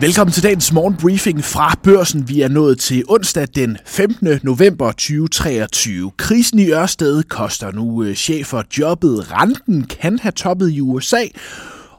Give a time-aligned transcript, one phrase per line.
[0.00, 2.28] Velkommen til dagens morgenbriefing fra børsen.
[2.28, 4.28] Vi er nået til onsdag den 15.
[4.42, 6.10] november 2023.
[6.16, 9.32] Krisen i Ørsted koster nu øh, chefer jobbet.
[9.32, 11.22] Renten kan have toppet i USA,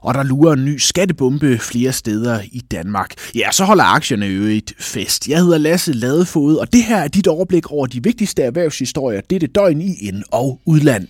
[0.00, 3.14] og der lurer en ny skattebombe flere steder i Danmark.
[3.34, 5.28] Ja, så holder aktierne jo et fest.
[5.28, 9.46] Jeg hedder Lasse Ladefod, og det her er dit overblik over de vigtigste erhvervshistorier dette
[9.46, 11.08] døgn i ind- og udland.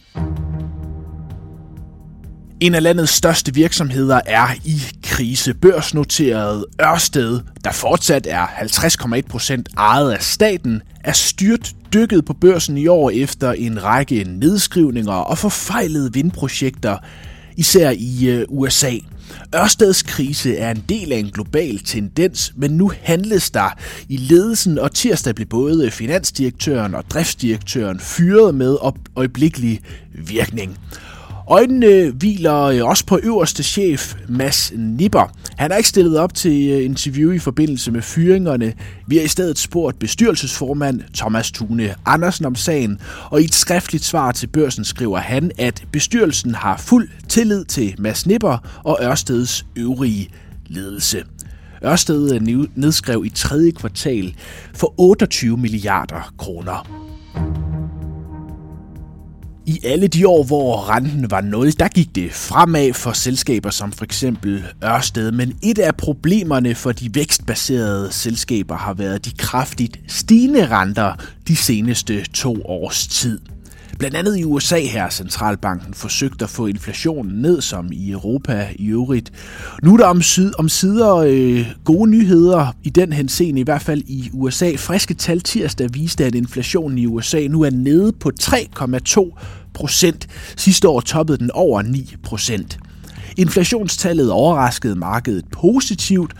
[2.61, 5.55] En af landets største virksomheder er i krise.
[5.55, 12.87] Børsnoteret Ørsted, der fortsat er 50,1% ejet af staten, er styrt dykket på børsen i
[12.87, 16.99] år efter en række nedskrivninger og forfejlede vindprojekter,
[17.57, 18.93] især i øh, USA.
[19.57, 24.79] Ørsteds krise er en del af en global tendens, men nu handles der i ledelsen,
[24.79, 28.77] og tirsdag blev både finansdirektøren og driftsdirektøren fyret med
[29.17, 29.81] øjeblikkelig
[30.15, 30.79] virkning.
[31.49, 35.33] Øjnene hviler øh, også på øverste chef Mads Nipper.
[35.57, 38.73] Han er ikke stillet op til øh, interview i forbindelse med fyringerne.
[39.07, 44.05] Vi har i stedet spurgt bestyrelsesformand Thomas Thune Andersen om sagen, og i et skriftligt
[44.05, 49.67] svar til børsen skriver han, at bestyrelsen har fuld tillid til Mads Nipper og Ørsteds
[49.77, 50.29] øvrige
[50.67, 51.25] ledelse.
[51.85, 52.41] Ørsted
[52.75, 54.35] nedskrev i tredje kvartal
[54.75, 57.07] for 28 milliarder kroner.
[59.69, 63.93] I alle de år, hvor renten var noget, der gik det fremad for selskaber som
[63.93, 70.01] for eksempel Ørsted, men et af problemerne for de vækstbaserede selskaber har været de kraftigt
[70.09, 71.13] stigende renter
[71.49, 73.41] de seneste to års tid.
[73.99, 78.87] Blandt andet i USA her centralbanken forsøgt at få inflationen ned, som i Europa i
[78.87, 79.33] øvrigt.
[79.83, 83.83] Nu er der om, syd, om sider øh, gode nyheder i den henseende, i hvert
[83.83, 84.73] fald i USA.
[84.77, 89.39] Friske tal tirsdag viste, at inflationen i USA nu er nede på 3,2
[89.75, 90.27] procent.
[90.57, 92.79] Sidste år toppede den over 9 procent.
[93.37, 96.35] Inflationstallet overraskede markedet positivt,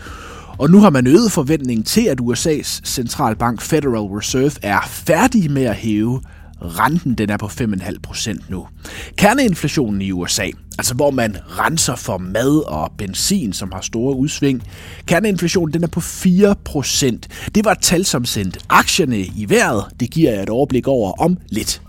[0.57, 5.63] og nu har man øget forventningen til, at USA's centralbank Federal Reserve er færdig med
[5.63, 6.21] at hæve
[6.61, 8.67] Renten den er på 5,5 procent nu.
[9.17, 14.63] Kerneinflationen i USA, altså hvor man renser for mad og benzin, som har store udsving,
[15.05, 17.27] kerneinflationen den er på 4 procent.
[17.55, 19.85] Det var et tal, som sendte aktierne i vejret.
[19.99, 21.81] Det giver jeg et overblik over om lidt.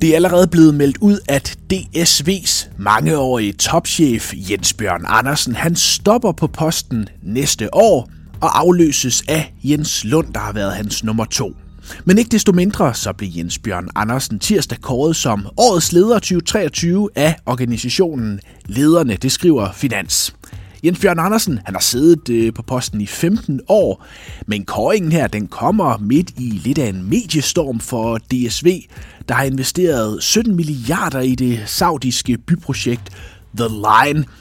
[0.00, 6.32] Det er allerede blevet meldt ud, at DSV's mangeårige topchef Jens Bjørn Andersen, han stopper
[6.32, 8.10] på posten næste år,
[8.46, 11.56] og afløses af Jens Lund, der har været hans nummer to.
[12.04, 17.08] Men ikke desto mindre, så blev Jens Bjørn Andersen tirsdag kåret som årets leder 2023
[17.14, 20.34] af organisationen Lederne, det skriver Finans.
[20.84, 24.06] Jens Bjørn Andersen han har siddet øh, på posten i 15 år,
[24.46, 28.82] men kåringen her den kommer midt i lidt af en mediestorm for DSV,
[29.28, 33.10] der har investeret 17 milliarder i det saudiske byprojekt
[33.56, 34.24] The Line–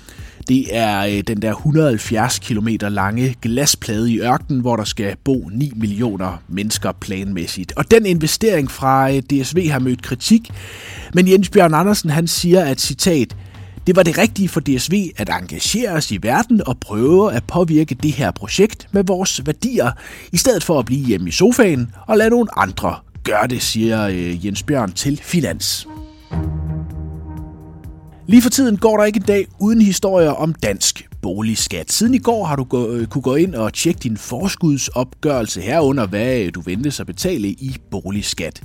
[0.47, 5.49] det er øh, den der 170 km lange glasplade i ørkenen, hvor der skal bo
[5.53, 7.73] 9 millioner mennesker planmæssigt.
[7.75, 10.51] Og den investering fra øh, DSV har mødt kritik,
[11.13, 13.35] men Jens Bjørn Andersen han siger, at citat,
[13.87, 17.95] det var det rigtige for DSV at engagere os i verden og prøve at påvirke
[17.95, 19.91] det her projekt med vores værdier,
[20.31, 22.95] i stedet for at blive hjemme i sofaen og lade nogle andre
[23.25, 25.87] gøre det, siger øh, Jens Bjørn til Finans.
[28.27, 31.91] Lige for tiden går der ikke en dag uden historier om dansk boligskat.
[31.91, 36.07] Siden i går har du gå, øh, kunne gå ind og tjekke din forskudsopgørelse herunder,
[36.07, 38.61] hvad øh, du ventes at betale i boligskat.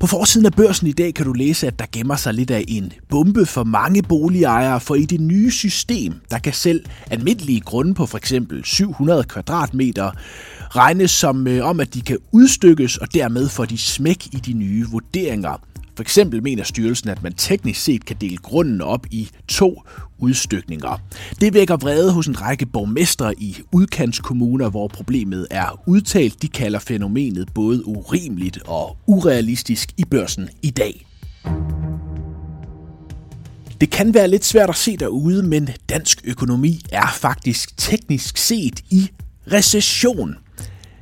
[0.00, 2.64] På forsiden af børsen i dag kan du læse, at der gemmer sig lidt af
[2.68, 7.94] en bombe for mange boligejere, for i det nye system, der kan selv almindelige grunde
[7.94, 8.32] på f.eks.
[8.64, 10.10] 700 kvadratmeter
[10.76, 14.52] regnes som øh, om, at de kan udstykkes, og dermed får de smæk i de
[14.52, 15.62] nye vurderinger.
[15.98, 19.82] For eksempel mener styrelsen, at man teknisk set kan dele grunden op i to
[20.18, 21.00] udstykninger.
[21.40, 26.42] Det vækker vrede hos en række borgmestre i udkantskommuner, hvor problemet er udtalt.
[26.42, 31.06] De kalder fænomenet både urimeligt og urealistisk i børsen i dag.
[33.80, 38.80] Det kan være lidt svært at se derude, men dansk økonomi er faktisk teknisk set
[38.90, 39.10] i
[39.52, 40.36] recession.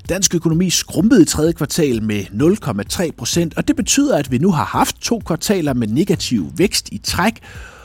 [0.09, 4.51] Dansk økonomi skrumpede i tredje kvartal med 0,3 procent, og det betyder, at vi nu
[4.51, 7.41] har haft to kvartaler med negativ vækst i træk,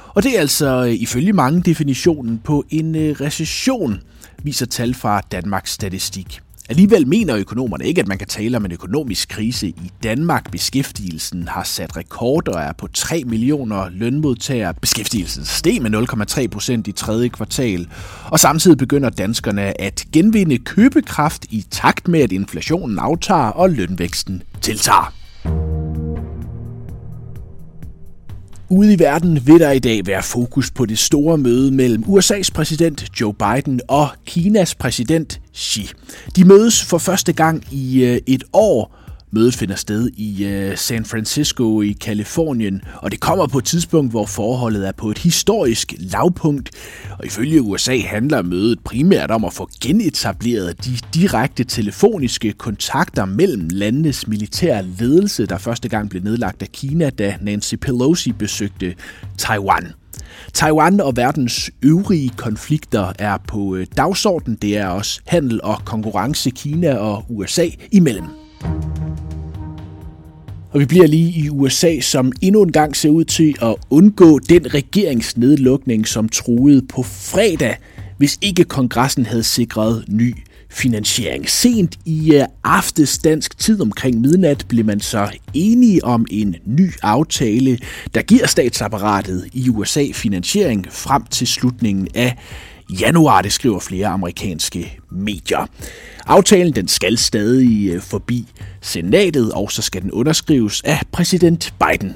[0.08, 4.00] og det er altså øh, ifølge mange definitionen på en øh, recession,
[4.44, 6.42] viser tal fra Danmarks Statistik.
[6.72, 10.52] Alligevel mener økonomerne ikke, at man kan tale om en økonomisk krise i Danmark.
[10.52, 14.74] Beskæftigelsen har sat rekorder er på 3 millioner lønmodtagere.
[14.74, 16.08] Beskæftigelsen steg med
[16.40, 17.88] 0,3 procent i tredje kvartal,
[18.26, 24.44] og samtidig begynder danskerne at genvinde købekraft i takt med, at inflationen aftager og lønvæksten
[24.62, 25.21] tiltager.
[28.72, 32.50] Ude i verden vil der i dag være fokus på det store møde mellem USA's
[32.54, 35.92] præsident Joe Biden og Kinas præsident Xi.
[36.36, 39.01] De mødes for første gang i øh, et år,
[39.34, 44.12] Mødet finder sted i øh, San Francisco i Kalifornien, og det kommer på et tidspunkt,
[44.12, 46.70] hvor forholdet er på et historisk lavpunkt.
[47.20, 53.68] Og ifølge USA handler mødet primært om at få genetableret de direkte telefoniske kontakter mellem
[53.72, 58.96] landenes militære ledelse, der første gang blev nedlagt af Kina, da Nancy Pelosi besøgte
[59.38, 59.94] Taiwan.
[60.54, 64.58] Taiwan og verdens øvrige konflikter er på øh, dagsordenen.
[64.62, 68.26] Det er også handel og konkurrence Kina og USA imellem.
[70.72, 74.40] Og vi bliver lige i USA, som endnu en gang ser ud til at undgå
[74.40, 77.76] den regeringsnedlukning, som truede på fredag,
[78.18, 80.36] hvis ikke kongressen havde sikret ny
[80.72, 81.50] finansiering.
[81.50, 86.92] Sent i øh, aftes dansk tid omkring midnat blev man så enige om en ny
[87.02, 87.80] aftale,
[88.16, 92.38] der giver statsapparatet i USA finansiering frem til slutningen af
[93.00, 95.68] januar, det skriver flere amerikanske medier.
[96.26, 98.48] Aftalen den skal stadig øh, forbi
[98.82, 102.16] senatet, og så skal den underskrives af præsident Biden.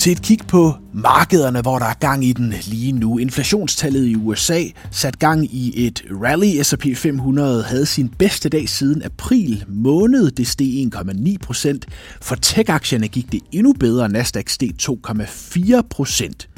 [0.00, 3.18] Til et kig på markederne, hvor der er gang i den lige nu.
[3.18, 6.62] Inflationstallet i USA sat gang i et rally.
[6.62, 10.30] S&P 500 havde sin bedste dag siden april måned.
[10.30, 11.86] Det steg 1,9 procent.
[12.20, 14.08] For tech-aktierne gik det endnu bedre.
[14.08, 16.48] Nasdaq steg 2,4 procent.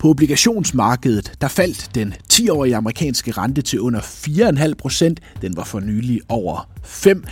[0.00, 5.20] På obligationsmarkedet der faldt den 10-årige amerikanske rente til under 4,5 procent.
[5.42, 7.24] Den var for nylig over 5.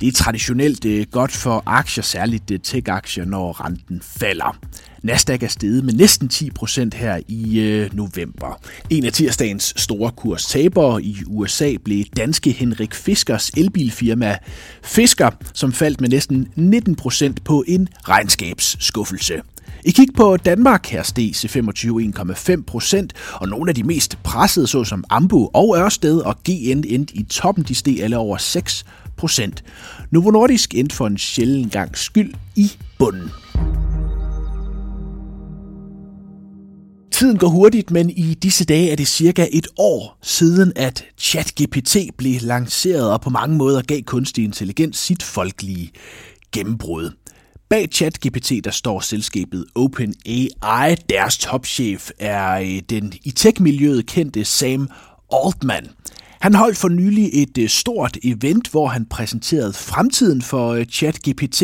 [0.00, 4.58] Det er traditionelt eh, godt for aktier, særligt eh, tech-aktier, når renten falder.
[5.04, 8.60] Nasdaq er steget med næsten 10% her i øh, november.
[8.90, 14.38] En af tirsdagens store kurstabere i USA blev danske Henrik Fiskers elbilfirma
[14.82, 19.42] Fisker, som faldt med næsten 19% på en regnskabsskuffelse.
[19.84, 24.18] I kig på Danmark, her steg c 25 1,5 procent, og nogle af de mest
[24.22, 28.84] pressede, såsom Ambu og Ørsted og GN endte i toppen, de steg alle over 6
[29.16, 29.64] procent.
[30.10, 33.30] Novo Nordisk endte for en sjælden gang skyld i bunden.
[37.24, 41.96] Tiden går hurtigt, men i disse dage er det cirka et år siden, at ChatGPT
[42.18, 45.90] blev lanceret og på mange måder gav kunstig intelligens sit folkelige
[46.52, 47.10] gennembrud.
[47.70, 50.96] Bag ChatGPT der står selskabet OpenAI.
[51.08, 54.88] Deres topchef er øh, den i tech-miljøet kendte Sam
[55.32, 55.88] Altman.
[56.40, 61.62] Han holdt for nylig et øh, stort event, hvor han præsenterede fremtiden for øh, ChatGPT.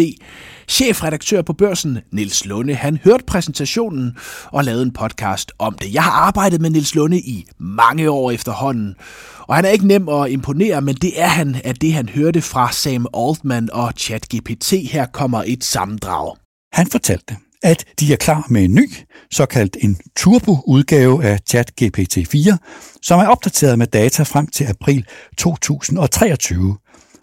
[0.71, 5.95] Chefredaktør på børsen, Nils Lunde, han hørte præsentationen og lavede en podcast om det.
[5.95, 8.95] Jeg har arbejdet med Nils Lunde i mange år efterhånden,
[9.39, 12.43] og han er ikke nem at imponere, men det er han af det, han hørte
[12.43, 14.73] fra Sam Altman og ChatGPT.
[14.73, 16.37] Her kommer et sammendrag.
[16.73, 18.91] Han fortalte, at de er klar med en ny,
[19.31, 22.59] såkaldt en turbo-udgave af ChatGPT 4,
[23.03, 25.05] som er opdateret med data frem til april
[25.39, 26.77] 2023,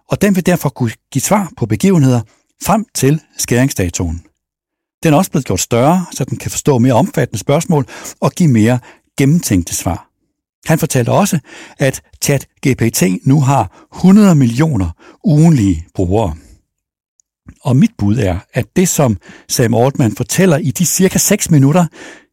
[0.10, 2.22] og den vil derfor kunne give svar på begivenheder
[2.64, 4.24] frem til skæringsdatoen.
[5.04, 7.86] Den er også blevet gjort større, så den kan forstå mere omfattende spørgsmål
[8.20, 8.80] og give mere
[9.18, 10.10] gennemtænkte svar.
[10.66, 11.40] Han fortalte også,
[11.80, 14.90] at ChatGPT nu har 100 millioner
[15.24, 16.36] ugenlige brugere.
[17.62, 19.18] Og mit bud er, at det, som
[19.48, 21.86] Sam Altman fortæller i de cirka 6 minutter,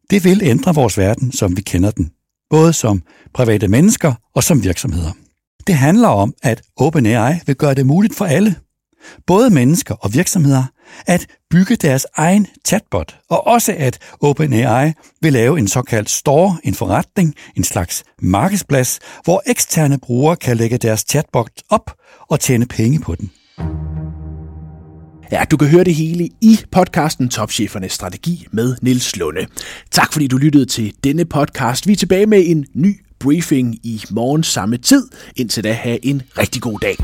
[0.09, 2.11] det vil ændre vores verden, som vi kender den.
[2.49, 3.01] Både som
[3.33, 5.11] private mennesker og som virksomheder.
[5.67, 8.55] Det handler om, at OpenAI vil gøre det muligt for alle,
[9.27, 10.63] både mennesker og virksomheder,
[11.07, 16.73] at bygge deres egen chatbot, og også at OpenAI vil lave en såkaldt store, en
[16.73, 21.91] forretning, en slags markedsplads, hvor eksterne brugere kan lægge deres chatbot op
[22.29, 23.31] og tjene penge på den.
[25.31, 29.45] Ja, du kan høre det hele i podcasten Topchefernes Strategi med Nils Lunde.
[29.91, 31.87] Tak fordi du lyttede til denne podcast.
[31.87, 35.07] Vi er tilbage med en ny briefing i morgen samme tid.
[35.35, 36.97] Indtil da have en rigtig god dag.